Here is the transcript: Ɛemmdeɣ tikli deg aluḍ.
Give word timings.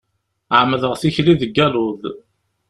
Ɛemmdeɣ 0.59 0.93
tikli 1.01 1.33
deg 1.41 1.55
aluḍ. 1.65 2.01